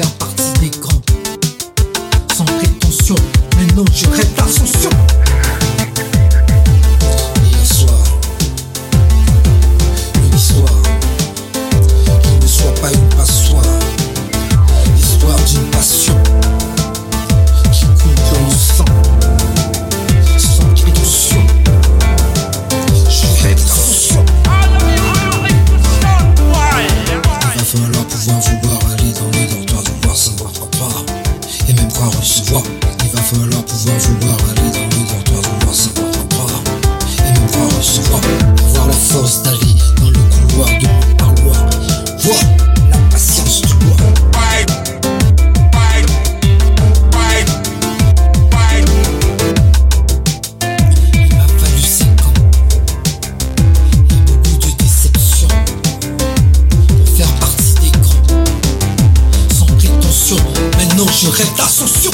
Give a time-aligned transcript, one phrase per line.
[0.00, 1.02] faire partie des grands.
[2.32, 3.16] Sans prétention,
[3.56, 4.90] maintenant je rêve d'ascension.
[7.42, 8.04] Hier soir,
[10.14, 10.82] une histoire
[12.22, 13.64] qui ne soit pas une passoire,
[14.94, 16.14] l'histoire d'une passion
[17.72, 18.84] qui coule dans mon sang.
[20.38, 21.42] Sans prétention,
[23.10, 24.24] je rêve d'ascension.
[27.54, 28.67] Il va falloir pouvoir vous
[33.28, 36.62] falloir pouvoir vouloir aller dans le comptoir, vouloir savoir reprendre
[37.18, 38.20] et me voir recevoir,
[38.68, 41.62] avoir la force d'aller dans le couloir de mon parloir,
[42.20, 42.40] voir
[42.90, 43.96] la patience du bois.
[51.12, 52.32] Il m'a fallu 5 ans
[53.92, 55.48] et beaucoup de déceptions
[56.88, 58.44] pour faire partie des grands,
[59.54, 60.38] sans prétention.
[60.78, 62.12] Maintenant je rêve d'ascension.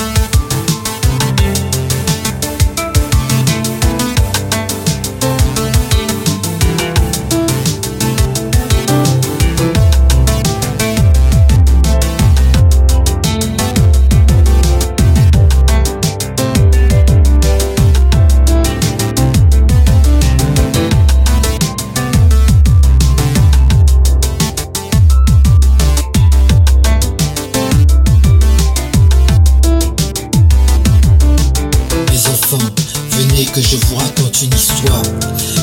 [33.54, 35.02] que je vous raconte une histoire.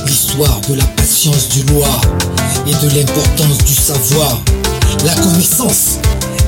[0.06, 1.90] L'histoire de la patience du loi,
[2.66, 4.42] et de l'importance du savoir.
[5.06, 5.98] La connaissance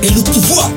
[0.01, 0.69] et le pouvoir.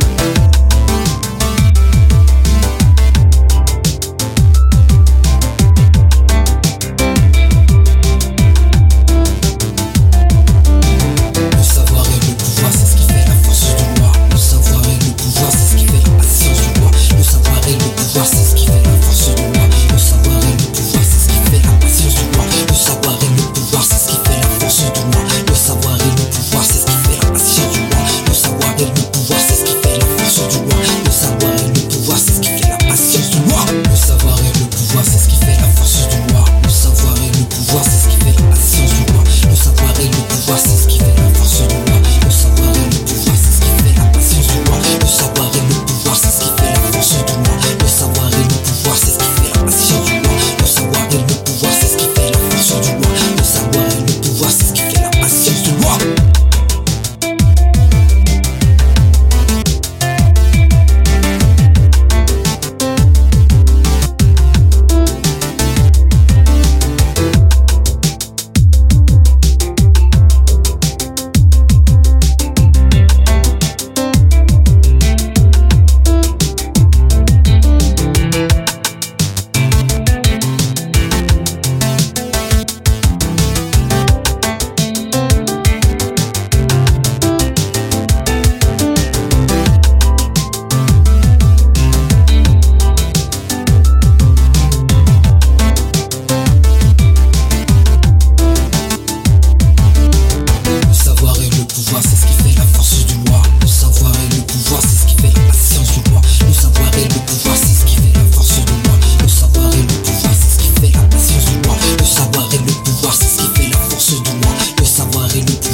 [115.37, 115.66] You.